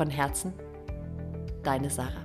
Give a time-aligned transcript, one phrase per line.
[0.00, 0.54] Von Herzen,
[1.62, 2.24] deine Sarah.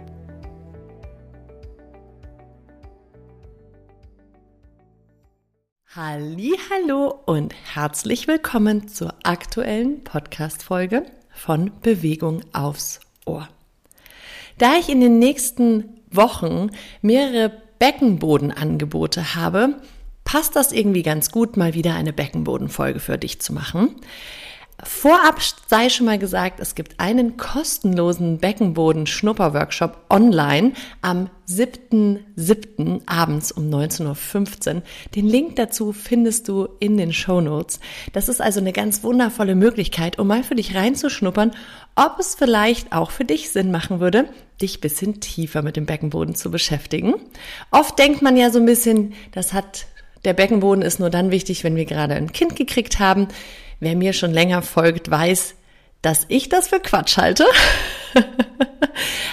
[5.93, 13.49] Hallo und herzlich willkommen zur aktuellen Podcast Folge von Bewegung aufs Ohr.
[14.57, 16.70] Da ich in den nächsten Wochen
[17.01, 19.81] mehrere Beckenbodenangebote habe,
[20.23, 23.98] passt das irgendwie ganz gut, mal wieder eine Beckenbodenfolge für dich zu machen.
[24.84, 33.01] Vorab sei schon mal gesagt, es gibt einen kostenlosen Beckenboden-Schnupper-Workshop online am 7.7.
[33.05, 34.81] abends um 19.15 Uhr.
[35.15, 37.79] Den Link dazu findest du in den Show Notes.
[38.12, 41.51] Das ist also eine ganz wundervolle Möglichkeit, um mal für dich reinzuschnuppern,
[41.96, 44.27] ob es vielleicht auch für dich Sinn machen würde,
[44.62, 47.13] dich bisschen tiefer mit dem Beckenboden zu beschäftigen.
[47.71, 49.87] Oft denkt man ja so ein bisschen, das hat
[50.26, 53.27] der Beckenboden ist nur dann wichtig, wenn wir gerade ein Kind gekriegt haben.
[53.79, 55.55] Wer mir schon länger folgt, weiß,
[56.01, 57.45] dass ich das für Quatsch halte.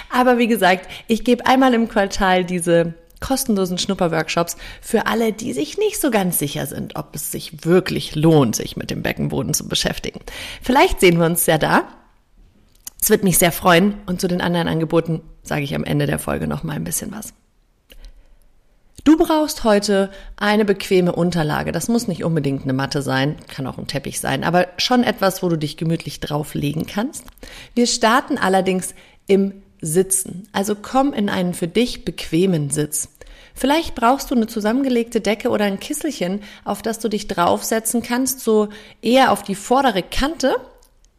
[0.09, 5.77] Aber wie gesagt, ich gebe einmal im Quartal diese kostenlosen Schnupperworkshops für alle, die sich
[5.77, 9.67] nicht so ganz sicher sind, ob es sich wirklich lohnt, sich mit dem Beckenboden zu
[9.67, 10.19] beschäftigen.
[10.61, 11.87] Vielleicht sehen wir uns ja da.
[13.01, 16.19] Es wird mich sehr freuen und zu den anderen Angeboten sage ich am Ende der
[16.19, 17.33] Folge noch mal ein bisschen was.
[19.03, 21.73] Du brauchst heute eine bequeme Unterlage.
[21.73, 25.43] Das muss nicht unbedingt eine Matte sein, kann auch ein Teppich sein, aber schon etwas,
[25.43, 27.25] wo du dich gemütlich drauflegen kannst.
[27.75, 28.95] Wir starten allerdings
[29.27, 30.47] im Sitzen.
[30.53, 33.09] Also komm in einen für dich bequemen Sitz.
[33.53, 38.39] Vielleicht brauchst du eine zusammengelegte Decke oder ein Kisselchen, auf das du dich draufsetzen kannst,
[38.39, 38.69] so
[39.01, 40.55] eher auf die vordere Kante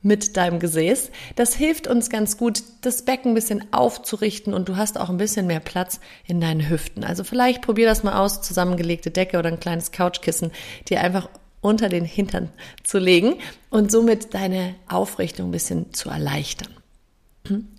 [0.05, 1.11] mit deinem Gesäß.
[1.35, 5.17] Das hilft uns ganz gut, das Becken ein bisschen aufzurichten und du hast auch ein
[5.17, 7.03] bisschen mehr Platz in deinen Hüften.
[7.03, 10.53] Also vielleicht probier das mal aus, zusammengelegte Decke oder ein kleines Couchkissen,
[10.89, 11.29] dir einfach
[11.63, 12.51] unter den Hintern
[12.85, 13.37] zu legen
[13.71, 16.69] und somit deine Aufrichtung ein bisschen zu erleichtern.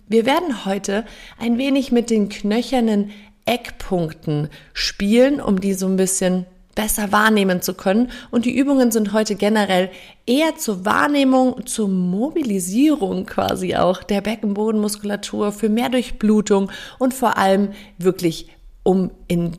[0.08, 1.04] Wir werden heute
[1.38, 3.12] ein wenig mit den knöchernen
[3.44, 8.12] Eckpunkten spielen, um die so ein bisschen besser wahrnehmen zu können.
[8.30, 9.90] Und die Übungen sind heute generell
[10.26, 16.70] eher zur Wahrnehmung, zur Mobilisierung quasi auch der Beckenbodenmuskulatur, für mehr Durchblutung
[17.00, 18.48] und vor allem wirklich,
[18.84, 19.56] um in,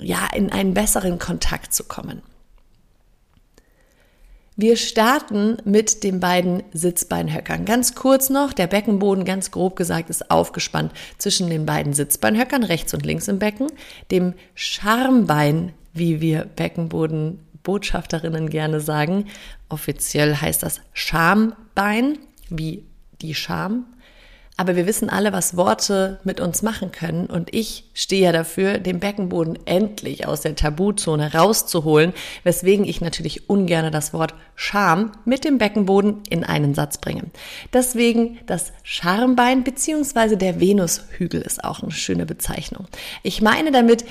[0.00, 2.22] ja, in einen besseren Kontakt zu kommen.
[4.62, 7.64] Wir starten mit den beiden Sitzbeinhöckern.
[7.64, 12.94] Ganz kurz noch, der Beckenboden, ganz grob gesagt, ist aufgespannt zwischen den beiden Sitzbeinhöckern, rechts
[12.94, 13.66] und links im Becken,
[14.12, 19.24] dem Schambein, wie wir Beckenbodenbotschafterinnen gerne sagen.
[19.68, 22.18] Offiziell heißt das Schambein,
[22.48, 22.84] wie
[23.20, 23.86] die Scham.
[24.62, 27.26] Aber wir wissen alle, was Worte mit uns machen können.
[27.26, 32.12] Und ich stehe ja dafür, den Beckenboden endlich aus der Tabuzone rauszuholen,
[32.44, 37.24] weswegen ich natürlich ungern das Wort Scham mit dem Beckenboden in einen Satz bringe.
[37.72, 42.86] Deswegen das Schambein beziehungsweise der Venushügel ist auch eine schöne Bezeichnung.
[43.24, 44.04] Ich meine damit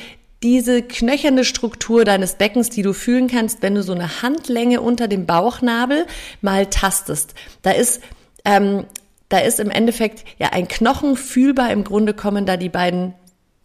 [0.43, 5.07] diese knöcherne Struktur deines Beckens, die du fühlen kannst, wenn du so eine Handlänge unter
[5.07, 6.05] dem Bauchnabel
[6.41, 7.35] mal tastest.
[7.61, 8.01] Da ist
[8.43, 8.83] ähm,
[9.31, 13.13] da ist im Endeffekt ja ein Knochen fühlbar im Grunde kommen da die beiden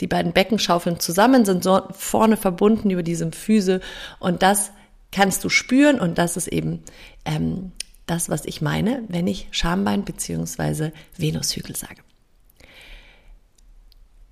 [0.00, 3.80] die beiden Beckenschaufeln zusammen sind so vorne verbunden über diesem Füße
[4.18, 4.72] und das
[5.10, 6.82] kannst du spüren und das ist eben
[7.24, 7.72] ähm,
[8.04, 12.05] das, was ich meine, wenn ich Schambein beziehungsweise Venushügel sage.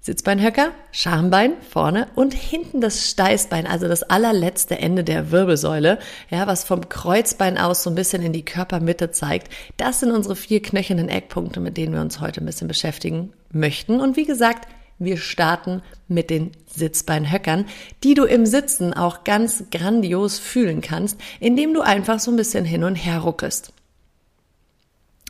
[0.05, 5.99] Sitzbeinhöcker, Schambein vorne und hinten das Steißbein, also das allerletzte Ende der Wirbelsäule,
[6.29, 9.49] ja, was vom Kreuzbein aus so ein bisschen in die Körpermitte zeigt.
[9.79, 13.99] Das sind unsere vier knöchernen Eckpunkte, mit denen wir uns heute ein bisschen beschäftigen möchten.
[13.99, 14.69] Und wie gesagt,
[14.99, 17.65] wir starten mit den Sitzbeinhöckern,
[18.03, 22.67] die du im Sitzen auch ganz grandios fühlen kannst, indem du einfach so ein bisschen
[22.67, 23.73] hin und her ruckelst.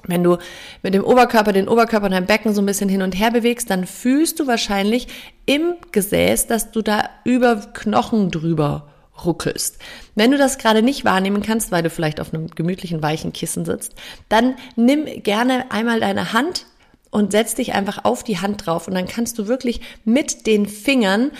[0.06, 0.38] Wenn du
[0.82, 3.70] mit dem Oberkörper, den Oberkörper und deinem Becken so ein bisschen hin und her bewegst,
[3.70, 5.08] dann fühlst du wahrscheinlich
[5.46, 8.88] im Gesäß, dass du da über Knochen drüber
[9.24, 9.78] ruckelst.
[10.14, 13.64] Wenn du das gerade nicht wahrnehmen kannst, weil du vielleicht auf einem gemütlichen, weichen Kissen
[13.64, 13.94] sitzt,
[14.28, 16.66] dann nimm gerne einmal deine Hand
[17.10, 20.66] und setz dich einfach auf die Hand drauf und dann kannst du wirklich mit den
[20.66, 21.30] Fingern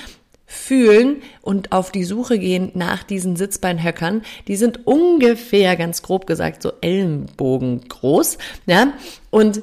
[0.47, 4.23] fühlen und auf die Suche gehen nach diesen Sitzbeinhöckern.
[4.47, 8.93] Die sind ungefähr, ganz grob gesagt, so Ellenbogen groß, ja,
[9.31, 9.63] und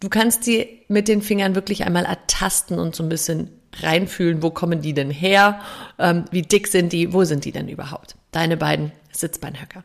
[0.00, 4.50] du kannst sie mit den Fingern wirklich einmal ertasten und so ein bisschen reinfühlen, wo
[4.50, 5.60] kommen die denn her,
[5.98, 8.16] ähm, wie dick sind die, wo sind die denn überhaupt?
[8.30, 9.84] Deine beiden Sitzbeinhöcker.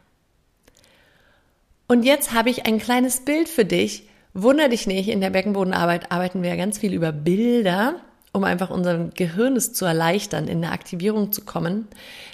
[1.88, 4.04] Und jetzt habe ich ein kleines Bild für dich.
[4.36, 7.95] Wunder dich nicht, in der Beckenbodenarbeit arbeiten wir ja ganz viel über Bilder
[8.39, 11.89] um einfach unser Gehirn es zu erleichtern, in eine Aktivierung zu kommen.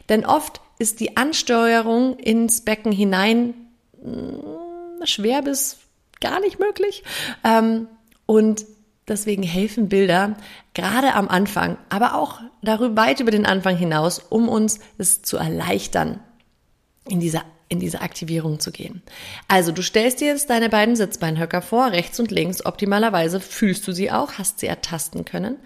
[0.08, 3.56] Denn oft ist die Ansteuerung ins Becken hinein
[4.04, 5.78] mm, schwer bis
[6.22, 7.04] gar nicht möglich.
[7.44, 7.88] Ähm,
[8.28, 8.66] und
[9.08, 10.36] deswegen helfen Bilder
[10.76, 15.38] gerade am Anfang, aber auch darüber weit über den Anfang hinaus, um uns es zu
[15.38, 16.20] erleichtern,
[17.08, 19.02] in dieser in diese Aktivierung zu gehen.
[19.48, 22.64] Also du stellst dir jetzt deine beiden Sitzbeinhöcker vor, rechts und links.
[22.66, 25.58] Optimalerweise fühlst du sie auch, hast sie ertasten können.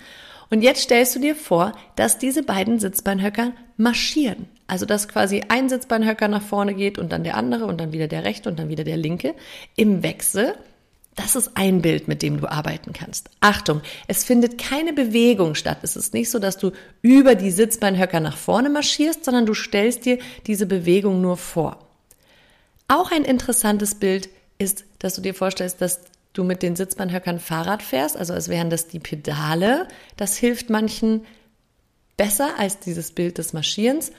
[0.50, 4.48] Und jetzt stellst du dir vor, dass diese beiden Sitzbeinhöcker marschieren.
[4.68, 8.08] Also dass quasi ein Sitzbeinhöcker nach vorne geht und dann der andere und dann wieder
[8.08, 9.36] der rechte und dann wieder der linke
[9.76, 10.56] im Wechsel.
[11.16, 13.30] Das ist ein Bild, mit dem du arbeiten kannst.
[13.42, 15.80] Achtung, es findet keine Bewegung statt.
[15.82, 20.06] Es ist nicht so, dass du über die Sitzbeinhöcker nach vorne marschierst, sondern du stellst
[20.06, 21.80] dir diese Bewegung nur vor.
[22.88, 24.30] Auch ein interessantes Bild
[24.60, 26.02] ist, dass du dir vorstellst, dass
[26.40, 29.88] du mit den Sitzbeinhöckern Fahrrad fährst, also als wären das die Pedale.
[30.18, 31.26] Das hilft manchen
[32.18, 34.12] besser als dieses Bild des Marschierens.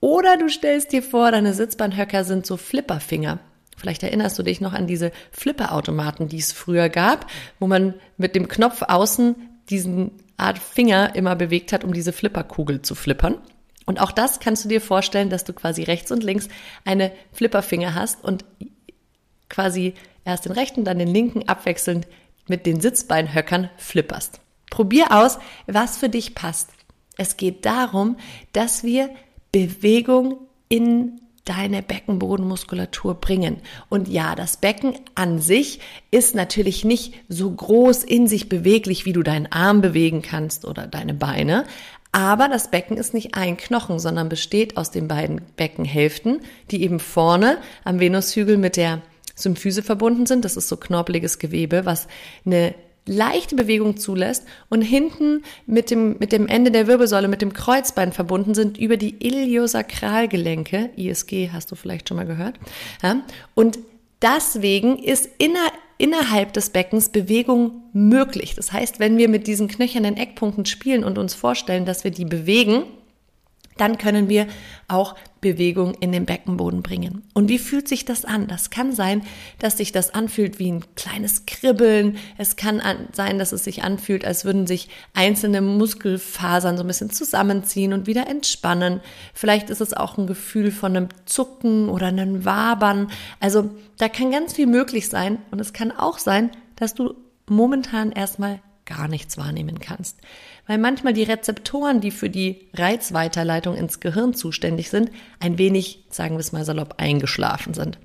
[0.00, 3.38] Oder du stellst dir vor, deine Sitzbeinhöcker sind so Flipperfinger.
[3.76, 8.34] Vielleicht erinnerst du dich noch an diese Flipperautomaten, die es früher gab, wo man mit
[8.34, 9.36] dem Knopf außen
[9.68, 13.36] diesen Art Finger immer bewegt hat, um diese Flipperkugel zu flippern.
[13.84, 16.48] Und auch das kannst du dir vorstellen, dass du quasi rechts und links
[16.84, 18.44] eine Flipperfinger hast und
[19.48, 19.94] quasi
[20.26, 22.06] erst den rechten, dann den linken abwechselnd
[22.48, 24.40] mit den Sitzbeinhöckern flipperst.
[24.70, 26.70] Probier aus, was für dich passt.
[27.16, 28.16] Es geht darum,
[28.52, 29.10] dass wir
[29.52, 30.38] Bewegung
[30.68, 33.58] in deine Beckenbodenmuskulatur bringen.
[33.88, 35.80] Und ja, das Becken an sich
[36.10, 40.88] ist natürlich nicht so groß in sich beweglich, wie du deinen Arm bewegen kannst oder
[40.88, 41.64] deine Beine.
[42.10, 46.40] Aber das Becken ist nicht ein Knochen, sondern besteht aus den beiden Beckenhälften,
[46.70, 49.02] die eben vorne am Venushügel mit der
[49.36, 50.44] Symphyse verbunden sind.
[50.44, 52.08] Das ist so knorpeliges Gewebe, was
[52.44, 52.74] eine
[53.06, 58.12] leichte Bewegung zulässt und hinten mit dem, mit dem Ende der Wirbelsäule, mit dem Kreuzbein
[58.12, 60.90] verbunden sind über die Iliosakralgelenke.
[60.96, 62.58] ISG hast du vielleicht schon mal gehört.
[63.02, 63.22] Ja?
[63.54, 63.78] Und
[64.20, 68.56] deswegen ist inner, innerhalb des Beckens Bewegung möglich.
[68.56, 72.24] Das heißt, wenn wir mit diesen knöchernen Eckpunkten spielen und uns vorstellen, dass wir die
[72.24, 72.82] bewegen,
[73.76, 74.46] dann können wir
[74.88, 77.22] auch Bewegung in den Beckenboden bringen.
[77.34, 78.48] Und wie fühlt sich das an?
[78.48, 79.22] Das kann sein,
[79.58, 82.16] dass sich das anfühlt wie ein kleines Kribbeln.
[82.38, 82.82] Es kann
[83.12, 88.06] sein, dass es sich anfühlt, als würden sich einzelne Muskelfasern so ein bisschen zusammenziehen und
[88.06, 89.00] wieder entspannen.
[89.34, 93.08] Vielleicht ist es auch ein Gefühl von einem Zucken oder einem Wabern.
[93.38, 95.38] Also da kann ganz viel möglich sein.
[95.50, 97.14] Und es kann auch sein, dass du
[97.46, 100.18] momentan erstmal gar nichts wahrnehmen kannst.
[100.66, 106.34] Weil manchmal die Rezeptoren, die für die Reizweiterleitung ins Gehirn zuständig sind, ein wenig, sagen
[106.34, 107.98] wir es mal salopp, eingeschlafen sind.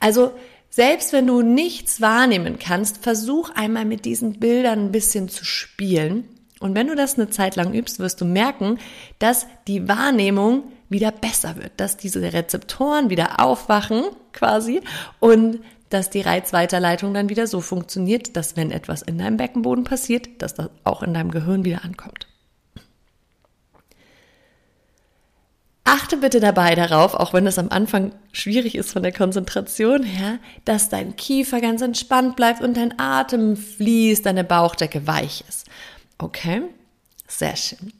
[0.00, 0.32] Also
[0.70, 6.28] selbst wenn du nichts wahrnehmen kannst, versuch einmal mit diesen Bildern ein bisschen zu spielen.
[6.60, 8.78] Und wenn du das eine Zeit lang übst, wirst du merken,
[9.18, 14.02] dass die Wahrnehmung wieder besser wird, dass diese Rezeptoren wieder aufwachen
[14.32, 14.80] quasi
[15.20, 15.60] und
[15.94, 20.54] dass die Reizweiterleitung dann wieder so funktioniert, dass wenn etwas in deinem Beckenboden passiert, dass
[20.54, 22.26] das auch in deinem Gehirn wieder ankommt.
[25.84, 30.38] Achte bitte dabei darauf, auch wenn es am Anfang schwierig ist von der Konzentration her,
[30.64, 35.66] dass dein Kiefer ganz entspannt bleibt und dein Atem fließt, deine Bauchdecke weich ist.
[36.18, 36.62] Okay?
[37.28, 37.92] Sehr schön.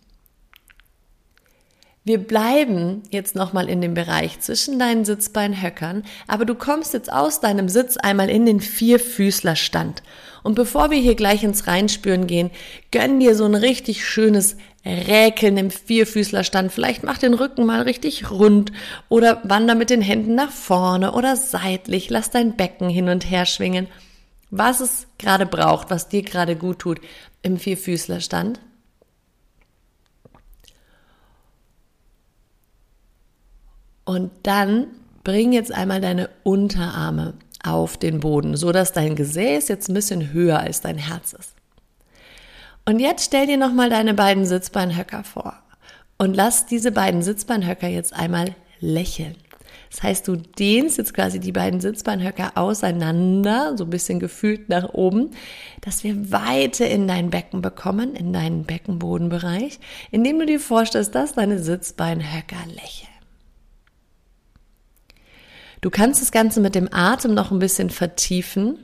[2.07, 7.41] Wir bleiben jetzt nochmal in dem Bereich zwischen deinen Sitzbeinhöckern, aber du kommst jetzt aus
[7.41, 10.03] deinem Sitz einmal in den Vierfüßlerstand.
[10.43, 12.51] Und bevor wir hier gleich ins Reinspüren gehen,
[12.91, 16.71] gönn dir so ein richtig schönes Räkeln im Vierfüßlerstand.
[16.71, 18.71] Vielleicht mach den Rücken mal richtig rund
[19.09, 22.11] oder wander mit den Händen nach vorne oder seitlich.
[22.11, 23.89] Lass dein Becken hin und her schwingen.
[24.51, 27.01] Was es gerade braucht, was dir gerade gut tut
[27.41, 28.61] im Vierfüßlerstand.
[34.05, 34.89] Und dann
[35.23, 40.33] bring jetzt einmal deine Unterarme auf den Boden, so dass dein Gesäß jetzt ein bisschen
[40.33, 41.55] höher als dein Herz ist.
[42.85, 45.55] Und jetzt stell dir nochmal deine beiden Sitzbeinhöcker vor
[46.19, 49.37] und lass diese beiden Sitzbeinhöcker jetzt einmal lächeln.
[49.91, 54.93] Das heißt, du dehnst jetzt quasi die beiden Sitzbeinhöcker auseinander, so ein bisschen gefühlt nach
[54.93, 55.31] oben,
[55.83, 59.79] dass wir Weite in dein Becken bekommen, in deinen Beckenbodenbereich,
[60.11, 63.14] indem du dir vorstellst, dass deine Sitzbeinhöcker lächeln.
[65.85, 68.79] Du kannst das Ganze mit dem Atem noch ein bisschen vertiefen,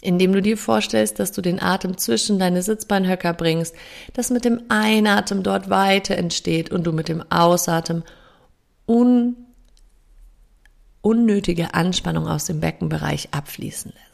[0.00, 3.74] indem du dir vorstellst, dass du den Atem zwischen deine Sitzbeinhöcker bringst,
[4.12, 8.04] dass mit dem Einatmen dort Weite entsteht und du mit dem Ausatmen
[8.86, 9.34] un
[11.00, 14.11] unnötige Anspannung aus dem Beckenbereich abfließen lässt.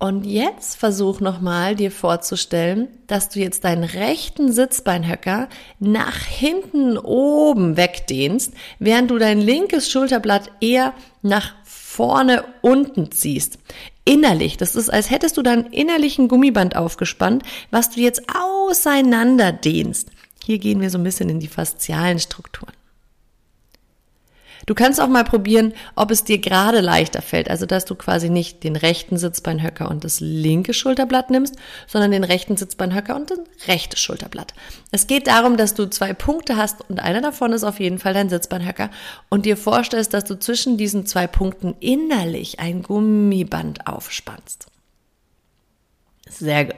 [0.00, 5.48] Und jetzt versuch nochmal dir vorzustellen, dass du jetzt deinen rechten Sitzbeinhöcker
[5.80, 13.58] nach hinten oben wegdehnst, während du dein linkes Schulterblatt eher nach vorne unten ziehst.
[14.04, 20.10] Innerlich, das ist, als hättest du deinen innerlichen Gummiband aufgespannt, was du jetzt auseinander dehnst.
[20.44, 22.77] Hier gehen wir so ein bisschen in die faszialen Strukturen.
[24.66, 28.28] Du kannst auch mal probieren, ob es dir gerade leichter fällt, also dass du quasi
[28.28, 33.38] nicht den rechten Sitzbeinhöcker und das linke Schulterblatt nimmst, sondern den rechten Sitzbeinhöcker und das
[33.66, 34.54] rechte Schulterblatt.
[34.90, 38.14] Es geht darum, dass du zwei Punkte hast und einer davon ist auf jeden Fall
[38.14, 38.90] dein Sitzbeinhöcker
[39.28, 44.66] und dir vorstellst, dass du zwischen diesen zwei Punkten innerlich ein Gummiband aufspannst.
[46.28, 46.74] Sehr gut.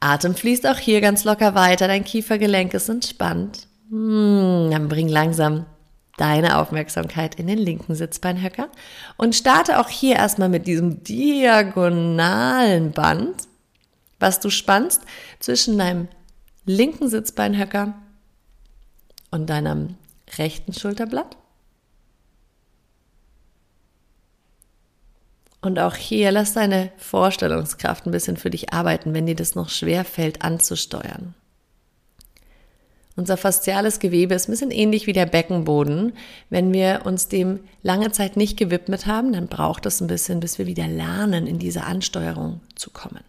[0.00, 3.66] Atem fließt auch hier ganz locker weiter, dein Kiefergelenk ist entspannt.
[3.90, 5.66] Hm, dann bring langsam
[6.16, 8.68] deine Aufmerksamkeit in den linken Sitzbeinhöcker
[9.16, 13.48] und starte auch hier erstmal mit diesem diagonalen Band,
[14.18, 15.02] was du spannst
[15.40, 16.08] zwischen deinem
[16.64, 17.94] linken Sitzbeinhöcker
[19.30, 19.96] und deinem
[20.38, 21.36] rechten Schulterblatt.
[25.60, 29.68] Und auch hier lass deine Vorstellungskraft ein bisschen für dich arbeiten, wenn dir das noch
[29.68, 31.34] schwer fällt anzusteuern.
[33.16, 36.12] Unser fasziales Gewebe ist ein bisschen ähnlich wie der Beckenboden.
[36.50, 40.58] Wenn wir uns dem lange Zeit nicht gewidmet haben, dann braucht es ein bisschen, bis
[40.58, 43.24] wir wieder lernen, in diese Ansteuerung zu kommen.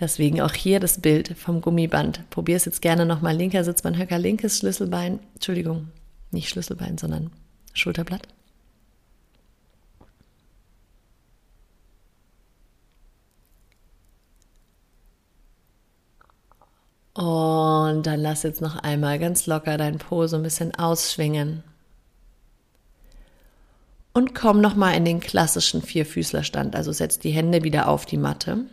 [0.00, 2.28] Deswegen auch hier das Bild vom Gummiband.
[2.30, 3.36] Probier es jetzt gerne nochmal.
[3.36, 5.20] Linker Sitzbeinhöcker, linkes Schlüsselbein.
[5.34, 5.88] Entschuldigung,
[6.30, 7.30] nicht Schlüsselbein, sondern
[7.74, 8.33] Schulterblatt.
[17.14, 21.62] Und dann lass jetzt noch einmal ganz locker dein Po so ein bisschen ausschwingen.
[24.12, 26.74] Und komm nochmal in den klassischen Vierfüßlerstand.
[26.76, 28.66] Also setz die Hände wieder auf die Matte.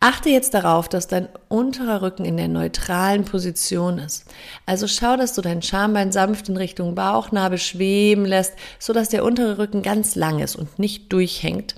[0.00, 4.24] Achte jetzt darauf, dass dein unterer Rücken in der neutralen Position ist.
[4.66, 9.24] Also schau, dass du dein Schambein sanft in Richtung Bauchnabel schweben lässt, so dass der
[9.24, 11.76] untere Rücken ganz lang ist und nicht durchhängt.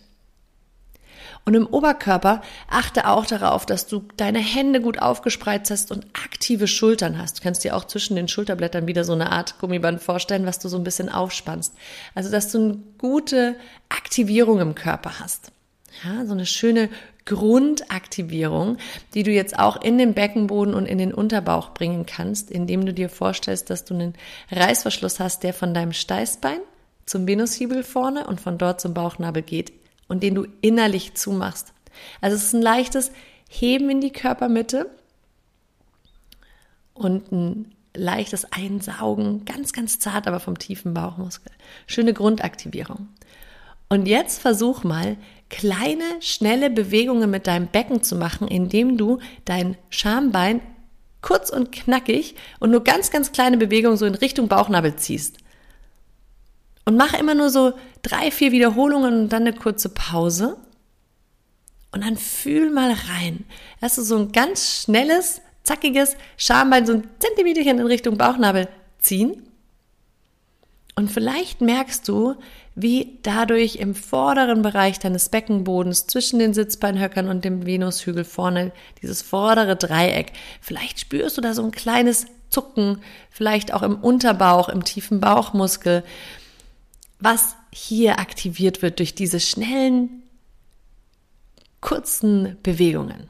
[1.47, 6.67] Und im Oberkörper achte auch darauf, dass du deine Hände gut aufgespreizt hast und aktive
[6.67, 7.39] Schultern hast.
[7.39, 10.69] Du kannst dir auch zwischen den Schulterblättern wieder so eine Art Gummiband vorstellen, was du
[10.69, 11.75] so ein bisschen aufspannst.
[12.15, 13.57] Also, dass du eine gute
[13.91, 15.53] Aktivierung im Körper hast.
[16.03, 16.89] Ja, so eine schöne
[17.27, 18.79] Grundaktivierung,
[19.15, 22.93] die du jetzt auch in den Beckenboden und in den Unterbauch bringen kannst, indem du
[22.93, 24.15] dir vorstellst, dass du einen
[24.51, 26.59] Reißverschluss hast, der von deinem Steißbein
[27.07, 29.73] zum Venushügel vorne und von dort zum Bauchnabel geht
[30.14, 31.73] und den du innerlich zumachst.
[32.21, 33.11] Also es ist ein leichtes
[33.49, 34.88] Heben in die Körpermitte
[36.94, 41.52] und ein leichtes Einsaugen, ganz, ganz zart, aber vom tiefen Bauchmuskel.
[41.88, 43.09] Schöne Grundaktivierung.
[43.88, 45.16] Und jetzt versuch mal,
[45.50, 50.61] kleine, schnelle Bewegungen mit deinem Becken zu machen, indem du dein Schambein
[51.23, 55.38] kurz und knackig und nur ganz, ganz kleine Bewegungen so in Richtung Bauchnabel ziehst.
[56.85, 57.73] Und mach immer nur so
[58.04, 60.56] drei, vier Wiederholungen und dann eine kurze Pause.
[61.90, 63.44] Und dann fühl mal rein.
[63.80, 68.68] Hast du so ein ganz schnelles, zackiges Schambein, so ein Zentimeterchen in Richtung Bauchnabel
[68.99, 69.42] ziehen.
[70.96, 72.34] Und vielleicht merkst du,
[72.76, 79.23] wie dadurch im vorderen Bereich deines Beckenbodens zwischen den Sitzbeinhöckern und dem Venushügel vorne dieses
[79.23, 82.99] vordere Dreieck, vielleicht spürst du da so ein kleines Zucken,
[83.30, 86.04] vielleicht auch im Unterbauch, im tiefen Bauchmuskel
[87.18, 90.23] was hier aktiviert wird durch diese schnellen,
[91.80, 93.28] kurzen Bewegungen.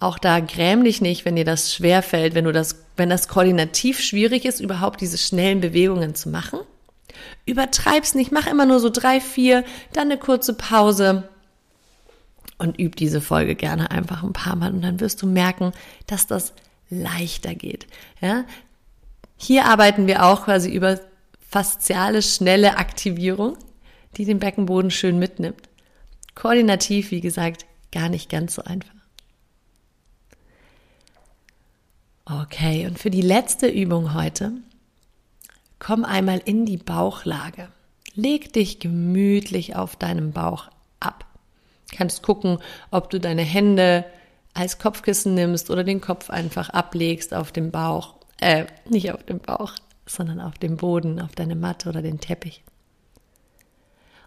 [0.00, 4.00] Auch da gräm dich nicht, wenn dir das schwer fällt, wenn das, wenn das koordinativ
[4.00, 6.58] schwierig ist, überhaupt diese schnellen Bewegungen zu machen.
[7.46, 11.28] Übertreib's nicht, mach immer nur so drei, vier, dann eine kurze Pause
[12.58, 15.72] und üb diese Folge gerne einfach ein paar Mal und dann wirst du merken,
[16.06, 16.52] dass das
[16.90, 17.86] leichter geht.
[18.20, 18.44] Ja,
[19.42, 21.00] hier arbeiten wir auch quasi über
[21.50, 23.56] fasziale, schnelle Aktivierung,
[24.16, 25.68] die den Beckenboden schön mitnimmt.
[26.34, 28.94] Koordinativ, wie gesagt, gar nicht ganz so einfach.
[32.24, 34.52] Okay, und für die letzte Übung heute,
[35.78, 37.68] komm einmal in die Bauchlage.
[38.14, 40.68] Leg dich gemütlich auf deinem Bauch
[41.00, 41.26] ab.
[41.90, 42.58] Kannst gucken,
[42.92, 44.04] ob du deine Hände
[44.54, 49.38] als Kopfkissen nimmst oder den Kopf einfach ablegst auf dem Bauch, äh, nicht auf dem
[49.38, 49.72] Bauch,
[50.06, 52.64] sondern auf dem Boden, auf deine Matte oder den Teppich.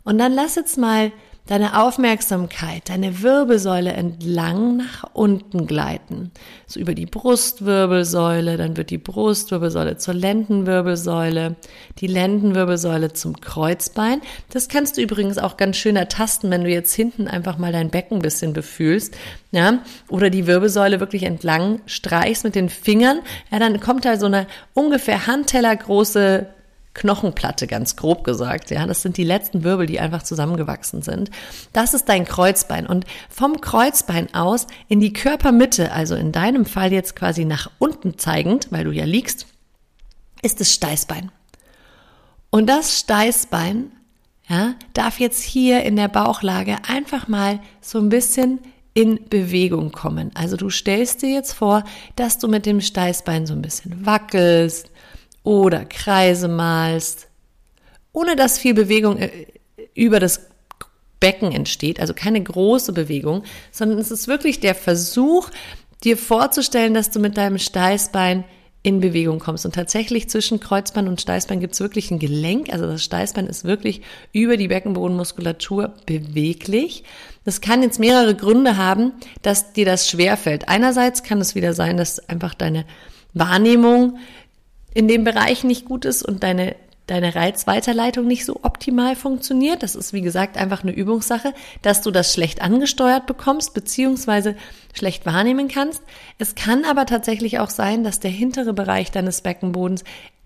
[0.04, 1.12] Und dann lass jetzt mal
[1.48, 6.32] deine Aufmerksamkeit, deine Wirbelsäule entlang nach unten gleiten.
[6.66, 11.56] So über die Brustwirbelsäule, dann wird die Brustwirbelsäule zur Lendenwirbelsäule,
[12.00, 14.22] die Lendenwirbelsäule zum Kreuzbein.
[14.50, 17.90] Das kannst du übrigens auch ganz schön ertasten, wenn du jetzt hinten einfach mal dein
[17.90, 19.16] Becken ein bisschen befühlst,
[19.52, 23.20] ja, oder die Wirbelsäule wirklich entlang streichst mit den Fingern,
[23.52, 26.48] ja, dann kommt da so eine ungefähr handtellergroße
[26.96, 28.72] Knochenplatte, ganz grob gesagt.
[28.72, 31.30] Ja, das sind die letzten Wirbel, die einfach zusammengewachsen sind.
[31.74, 32.88] Das ist dein Kreuzbein.
[32.88, 38.18] Und vom Kreuzbein aus in die Körpermitte, also in deinem Fall jetzt quasi nach unten
[38.18, 39.46] zeigend, weil du ja liegst,
[40.42, 41.32] ist das Steißbein.
[42.50, 43.92] Und das Steißbein,
[44.48, 48.60] ja, darf jetzt hier in der Bauchlage einfach mal so ein bisschen
[48.94, 50.32] in Bewegung kommen.
[50.36, 51.84] Also du stellst dir jetzt vor,
[52.16, 54.90] dass du mit dem Steißbein so ein bisschen wackelst,
[55.46, 57.28] oder Kreise malst,
[58.12, 59.48] ohne dass viel Bewegung äh,
[59.94, 60.42] über das
[61.22, 65.50] Becken entsteht, also keine große Bewegung, sondern es ist wirklich der Versuch,
[66.04, 68.44] dir vorzustellen, dass du mit deinem Steißbein
[68.84, 69.66] in Bewegung kommst.
[69.66, 72.72] Und tatsächlich zwischen Kreuzbein und Steißbein gibt es wirklich ein Gelenk.
[72.72, 77.04] Also das Steißbein ist wirklich über die Beckenbodenmuskulatur beweglich.
[77.46, 80.70] Das kann jetzt mehrere Gründe haben, dass dir das schwerfällt.
[80.70, 82.86] Einerseits kann es wieder sein, dass einfach deine
[83.34, 84.18] Wahrnehmung
[84.96, 86.76] in dem Bereich nicht gut ist und deine
[87.08, 89.84] deine Reizweiterleitung nicht so optimal funktioniert.
[89.84, 94.56] Das ist, wie gesagt, einfach eine Übungssache, dass du das schlecht angesteuert bekommst, beziehungsweise
[94.92, 96.02] schlecht wahrnehmen kannst.
[96.40, 100.04] Es kann aber tatsächlich auch sein, dass der hintere Bereich deines Beckenbodens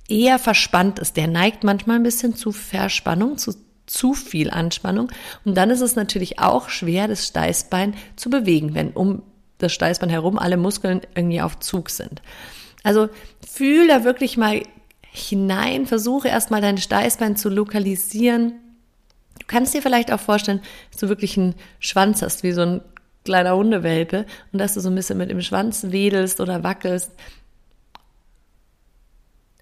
[0.09, 1.15] eher verspannt ist.
[1.15, 3.53] Der neigt manchmal ein bisschen zu Verspannung, zu
[3.85, 5.11] zu viel Anspannung.
[5.45, 9.23] Und dann ist es natürlich auch schwer, das Steißbein zu bewegen, wenn um
[9.57, 12.21] das Steißbein herum alle Muskeln irgendwie auf Zug sind.
[12.83, 13.09] Also
[13.47, 14.63] fühl da wirklich mal
[15.11, 18.53] hinein, versuche erstmal dein Steißbein zu lokalisieren.
[19.39, 20.61] Du kannst dir vielleicht auch vorstellen,
[20.91, 22.81] dass du wirklich einen Schwanz hast, wie so ein
[23.25, 27.11] kleiner Hundewelpe und dass du so ein bisschen mit dem Schwanz wedelst oder wackelst.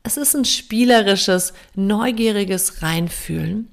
[0.03, 3.67] Es ist ein spielerisches, neugieriges Reinfühlen.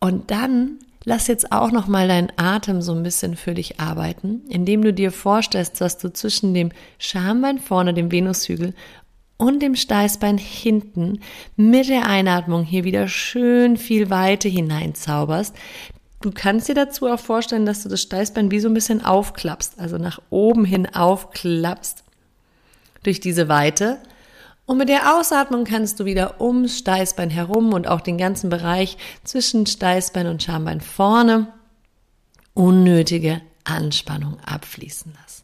[0.00, 4.42] Und dann lass jetzt auch noch mal deinen Atem so ein bisschen für dich arbeiten,
[4.48, 8.74] indem du dir vorstellst, dass du zwischen dem Schambein vorne, dem Venushügel
[9.36, 11.20] und dem Steißbein hinten
[11.56, 15.54] mit der Einatmung hier wieder schön viel Weite hineinzauberst.
[16.20, 19.80] Du kannst dir dazu auch vorstellen, dass du das Steißbein wie so ein bisschen aufklappst,
[19.80, 22.04] also nach oben hin aufklappst
[23.02, 23.98] durch diese Weite
[24.66, 28.96] und mit der Ausatmung kannst du wieder ums Steißbein herum und auch den ganzen Bereich
[29.24, 31.52] zwischen Steißbein und Schambein vorne
[32.54, 35.41] unnötige Anspannung abfließen lassen.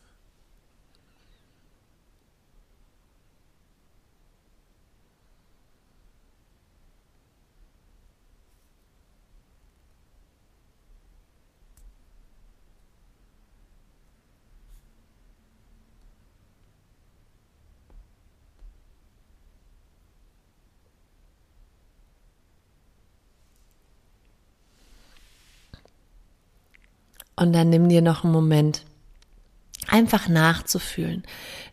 [27.38, 28.82] Und dann nimm dir noch einen Moment,
[29.86, 31.22] einfach nachzufühlen,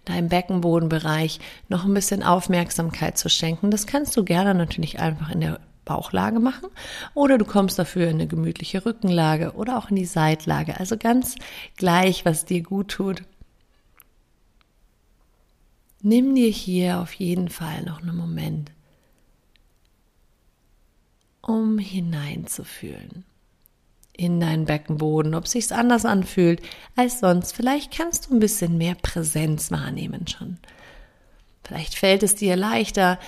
[0.06, 3.72] deinem Beckenbodenbereich noch ein bisschen Aufmerksamkeit zu schenken.
[3.72, 6.70] Das kannst du gerne natürlich einfach in der Bauchlage machen
[7.16, 10.80] oder du kommst dafür in eine gemütliche Rückenlage oder auch in die Seitlage.
[10.80, 11.34] Also ganz
[11.78, 13.24] gleich, was dir gut tut.
[16.04, 18.72] Nimm dir hier auf jeden Fall noch einen Moment,
[21.42, 23.26] um hineinzufühlen
[24.18, 26.62] in deinen Beckenboden, ob sich's anders anfühlt
[26.96, 27.54] als sonst.
[27.54, 30.58] Vielleicht kannst du ein bisschen mehr Präsenz wahrnehmen schon.
[31.64, 33.20] Vielleicht fällt es dir leichter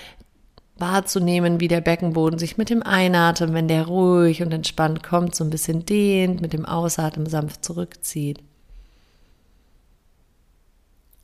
[0.77, 5.43] wahrzunehmen, wie der Beckenboden sich mit dem Einatmen, wenn der ruhig und entspannt kommt, so
[5.43, 8.39] ein bisschen dehnt, mit dem Ausatmen sanft zurückzieht.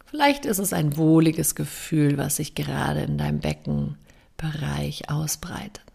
[0.05, 5.92] Vielleicht ist es ein wohliges Gefühl, was sich gerade in deinem Beckenbereich ausbreitet.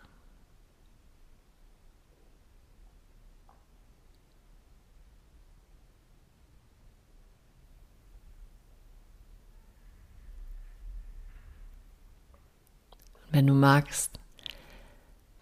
[13.39, 14.19] Wenn du magst,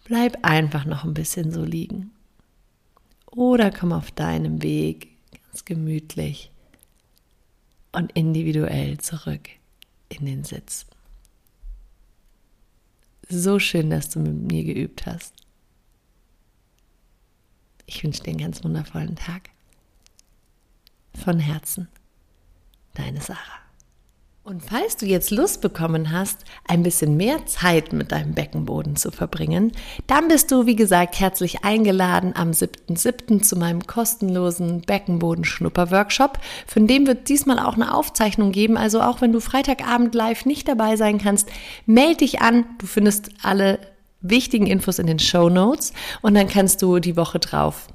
[0.04, 2.10] bleib einfach noch ein bisschen so liegen.
[3.30, 6.50] oder komm auf deinem Weg ganz gemütlich
[7.92, 9.48] und individuell zurück
[10.10, 10.84] in den Sitz.
[13.30, 15.32] So schön, dass du mit mir geübt hast.
[17.86, 19.48] Ich wünsche dir einen ganz wundervollen Tag.
[21.14, 21.88] Von Herzen,
[22.92, 23.65] deine Sarah.
[24.46, 29.10] Und falls du jetzt Lust bekommen hast, ein bisschen mehr Zeit mit deinem Beckenboden zu
[29.10, 29.72] verbringen,
[30.06, 33.42] dann bist du, wie gesagt, herzlich eingeladen am 7.7.
[33.42, 36.38] zu meinem kostenlosen Beckenboden-Schnupper-Workshop.
[36.64, 38.76] Von dem wird diesmal auch eine Aufzeichnung geben.
[38.76, 41.48] Also auch wenn du Freitagabend live nicht dabei sein kannst,
[41.86, 42.66] melde dich an.
[42.78, 43.80] Du findest alle
[44.20, 47.88] wichtigen Infos in den Show Notes und dann kannst du die Woche drauf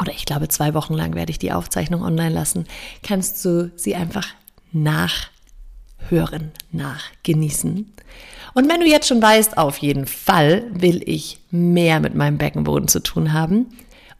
[0.00, 2.66] oder ich glaube zwei Wochen lang werde ich die Aufzeichnung online lassen,
[3.02, 4.26] kannst du sie einfach
[4.72, 5.33] nach
[6.08, 7.92] Hören nach genießen.
[8.54, 12.88] Und wenn du jetzt schon weißt, auf jeden Fall will ich mehr mit meinem Beckenboden
[12.88, 13.66] zu tun haben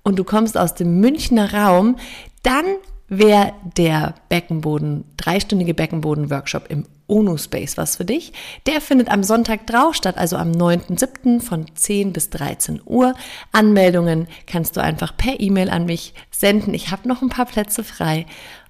[0.02, 1.96] und du kommst aus dem Münchner Raum,
[2.42, 2.64] dann
[3.08, 8.32] wäre der Beckenboden, dreistündige Beckenboden-Workshop im UNO Space was für dich.
[8.66, 11.40] Der findet am Sonntag drauf statt, also am 9.7.
[11.40, 13.14] von 10 bis 13 Uhr.
[13.52, 16.72] Anmeldungen kannst du einfach per E-Mail an mich senden.
[16.72, 18.26] Ich habe noch ein paar Plätze frei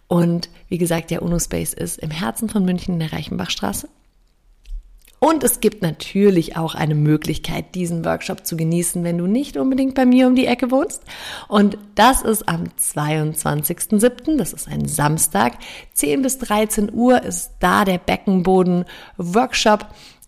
[0.08, 3.88] und wie gesagt, der UNO-Space ist im Herzen von München in der Reichenbachstraße.
[5.26, 9.94] Und es gibt natürlich auch eine Möglichkeit, diesen Workshop zu genießen, wenn du nicht unbedingt
[9.94, 11.02] bei mir um die Ecke wohnst.
[11.48, 15.54] Und das ist am 22.07., das ist ein Samstag,
[15.94, 19.86] 10 bis 13 Uhr ist da der Beckenboden-Workshop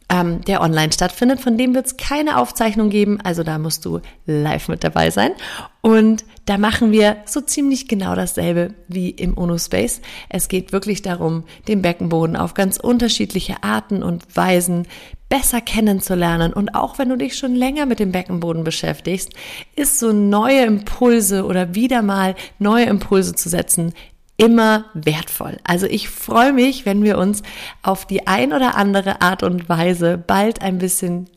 [0.09, 1.41] ähm, der online stattfindet.
[1.41, 5.33] Von dem wird es keine Aufzeichnung geben, also da musst du live mit dabei sein.
[5.81, 10.01] Und da machen wir so ziemlich genau dasselbe wie im UNO-Space.
[10.29, 14.87] Es geht wirklich darum, den Beckenboden auf ganz unterschiedliche Arten und Weisen
[15.29, 16.53] besser kennenzulernen.
[16.53, 19.31] Und auch wenn du dich schon länger mit dem Beckenboden beschäftigst,
[19.75, 23.93] ist so neue Impulse oder wieder mal neue Impulse zu setzen
[24.37, 25.59] immer wertvoll.
[25.65, 27.43] Also ich freue mich, wenn wir uns
[27.83, 31.29] auf die ein oder andere Art und Weise bald ein bisschen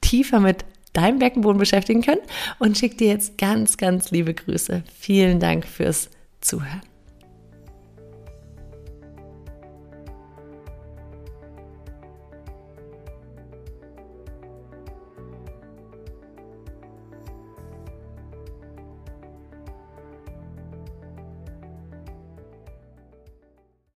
[0.00, 2.22] tiefer mit deinem Beckenboden beschäftigen können
[2.58, 4.82] und schicke dir jetzt ganz, ganz liebe Grüße.
[4.98, 6.10] Vielen Dank fürs
[6.40, 6.89] Zuhören.